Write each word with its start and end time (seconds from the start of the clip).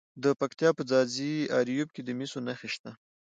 د 0.23 0.25
پکتیا 0.39 0.69
په 0.77 0.83
ځاځي 0.89 1.33
اریوب 1.57 1.89
کې 1.95 2.01
د 2.03 2.09
مسو 2.19 2.39
نښې 2.47 2.69
شته. 2.73 2.91